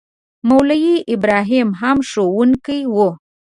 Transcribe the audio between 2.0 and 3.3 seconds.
ښوونکی وو.